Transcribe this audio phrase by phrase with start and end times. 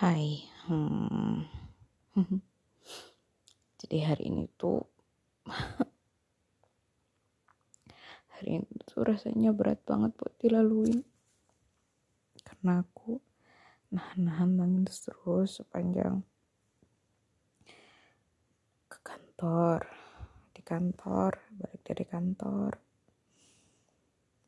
[0.00, 1.44] Hai, hmm.
[3.84, 4.80] jadi hari ini tuh
[8.32, 11.04] hari ini tuh rasanya berat banget buat dilaluin
[12.40, 13.20] karena aku
[13.92, 16.24] nahan-nahan nangis terus sepanjang
[18.88, 19.84] ke kantor
[20.56, 22.85] di kantor balik dari kantor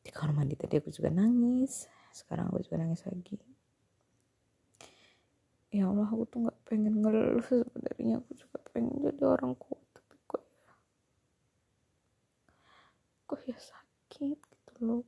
[0.09, 1.84] di kamar mandi tadi aku juga nangis.
[2.16, 3.37] Sekarang aku juga nangis lagi.
[5.69, 7.45] Ya Allah aku tuh nggak pengen ngeluh.
[7.45, 10.73] Sebenarnya aku juga pengen jadi orang kuat tapi kok ya?
[13.29, 15.05] Kok ya sakit gitu loh.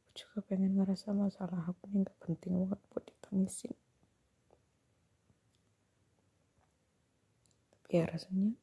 [0.00, 3.76] Aku juga pengen ngerasa masalah aku ini nggak penting banget buat ditangisin.
[7.76, 8.56] Tapi ya rasanya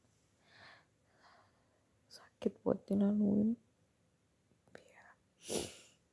[2.43, 3.55] sakit buat dilaluin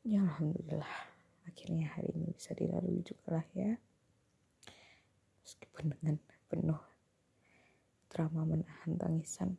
[0.07, 0.95] ya alhamdulillah.
[1.50, 3.75] Akhirnya hari ini bisa dilalui juga lah ya.
[5.42, 6.78] Meskipun dengan penuh
[8.14, 9.58] drama menahan tangisan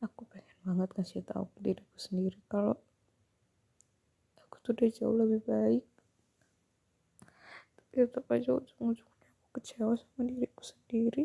[0.00, 2.76] aku pengen banget kasih tahu ke diriku sendiri kalau
[4.70, 5.84] tuh udah jauh lebih baik.
[7.74, 11.24] Tapi tetap aja ujung-ujungnya aku kecewa sama diriku sendiri.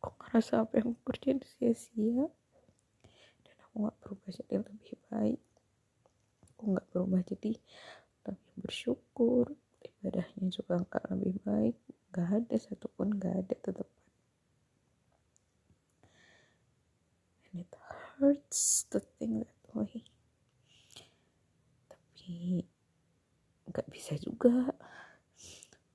[0.00, 2.30] Aku ngerasa apa yang aku kerjain sia-sia.
[3.44, 5.42] Dan aku gak berubah jadi lebih baik.
[6.48, 7.52] Aku gak berubah jadi
[8.24, 9.44] lebih bersyukur.
[9.84, 11.76] Ibadahnya juga gak lebih baik.
[12.14, 13.88] Gak ada satupun gak ada tetap
[18.16, 20.04] hurts to think that way
[21.90, 22.64] tapi
[23.68, 24.72] nggak bisa juga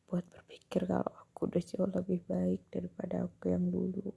[0.06, 4.14] buat berpikir kalau aku udah jauh lebih baik daripada aku yang dulu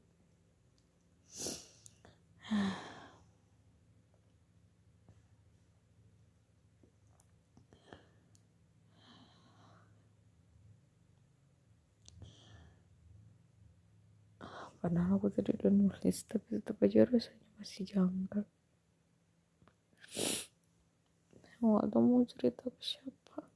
[14.85, 18.45] padahal aku tadi udah nulis tapi tetap aja rasanya masih janggal.
[21.57, 23.49] Aku gak tau mau cerita ke siapa.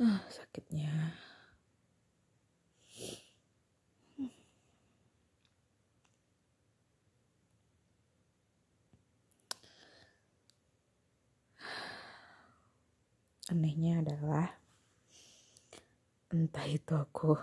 [0.00, 1.12] Ah sakitnya
[13.52, 14.48] anehnya adalah
[16.32, 17.36] entah itu aku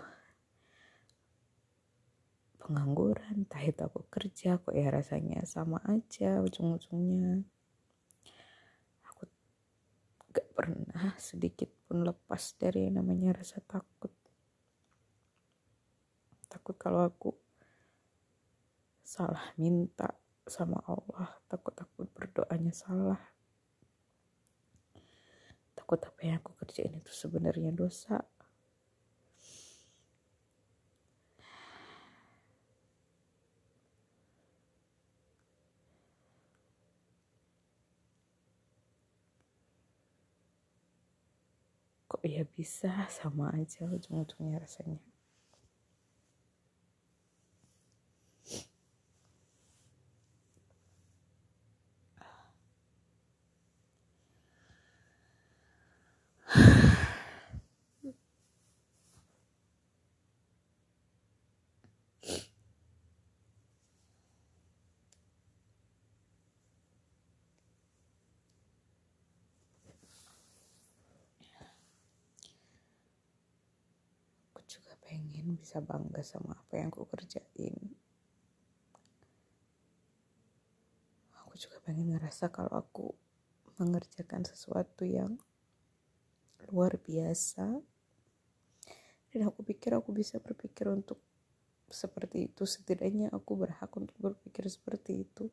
[2.58, 7.46] pengangguran entah itu aku kerja kok ya rasanya sama aja ujung-ujungnya.
[9.06, 9.30] Aku
[10.34, 14.10] gak pernah sedikit pun lepas dari namanya rasa takut.
[16.50, 17.30] Takut kalau aku
[19.06, 23.29] salah minta sama Allah takut aku berdoanya salah
[25.90, 28.22] takut apa yang aku kerjain itu sebenarnya dosa.
[42.06, 45.09] Kok ya bisa sama aja ujung-ujungnya rasanya
[74.70, 77.74] juga pengen bisa bangga sama apa yang aku kerjain.
[81.42, 83.10] Aku juga pengen ngerasa kalau aku
[83.82, 85.34] mengerjakan sesuatu yang
[86.70, 87.82] luar biasa.
[89.30, 91.18] Dan aku pikir aku bisa berpikir untuk
[91.90, 92.62] seperti itu.
[92.62, 95.50] Setidaknya aku berhak untuk berpikir seperti itu.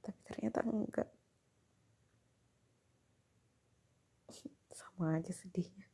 [0.00, 1.12] Tapi ternyata enggak.
[4.72, 5.89] Sama aja sedihnya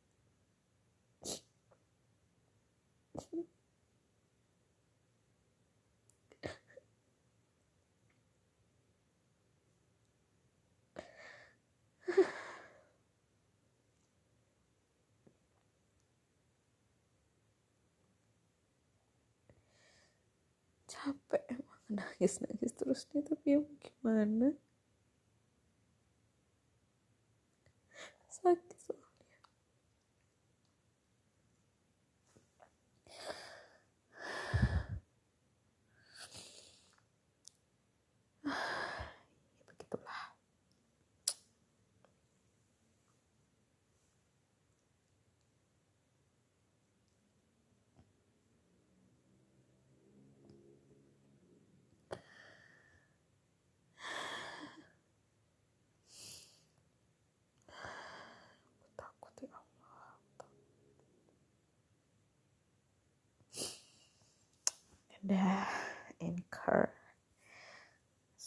[21.06, 24.48] capek emang nangis nangis terus nih tapi ya gimana?
[28.36, 29.06] Sakit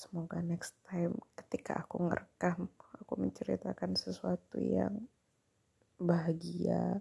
[0.09, 2.65] Semoga next time ketika aku ngerekam
[2.97, 5.05] Aku menceritakan sesuatu yang
[6.01, 6.97] bahagia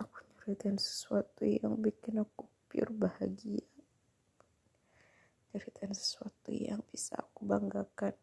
[0.00, 3.60] Aku ceritain sesuatu yang bikin aku pure bahagia
[5.52, 8.16] Ceritain sesuatu yang bisa aku banggakan.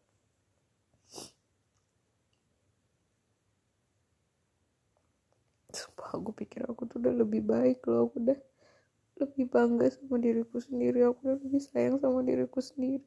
[5.70, 8.38] Sumpah aku pikir aku tuh udah lebih baik loh Aku udah
[9.22, 13.06] lebih bangga sama diriku sendiri Aku udah lebih sayang sama diriku sendiri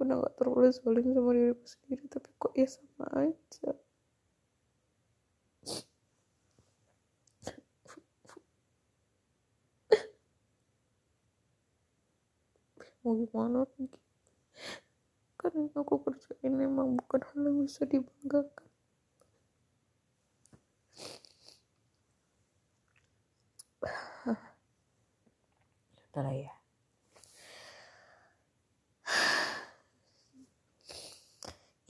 [0.00, 3.76] Aku udah gak terlalu zolim sama diriku sendiri Tapi kok ya sama aja.
[13.04, 13.92] Mau gimana lagi?
[15.36, 18.72] Kan yang aku kerjain emang bukan hal yang bisa dibanggakan.
[26.08, 26.56] Udah lah ya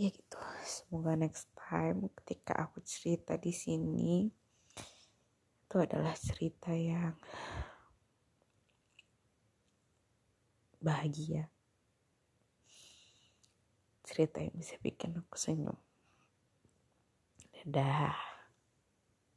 [0.01, 0.37] ya gitu
[0.91, 4.27] semoga next time ketika aku cerita di sini
[5.63, 7.15] itu adalah cerita yang
[10.83, 11.47] bahagia.
[14.03, 15.79] Cerita yang bisa bikin aku senyum.
[17.55, 18.30] Dadah